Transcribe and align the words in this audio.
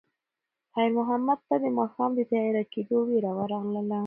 خیر 0.73 0.89
محمد 0.97 1.39
ته 1.47 1.55
د 1.63 1.65
ماښام 1.77 2.11
د 2.15 2.19
تیاره 2.31 2.63
کېدو 2.73 2.97
وېره 3.07 3.31
ورغله. 3.37 3.99